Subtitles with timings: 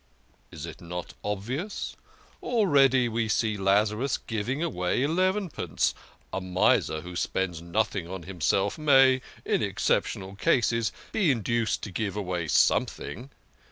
[0.51, 1.95] ""Is it not obvious?
[2.41, 5.93] Already we see Lazarus giving away elevenpence.
[6.33, 12.15] A miser who spends nothing on himself may, in exceptional cases, be induced to give
[12.15, 13.29] away something.